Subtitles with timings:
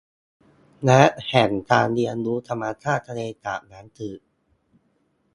[0.85, 4.19] และแหล่งการเรียนรู้ธรรมชาติทะเลสาปน้ำจืด